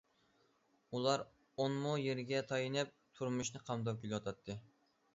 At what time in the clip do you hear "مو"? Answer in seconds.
1.85-1.93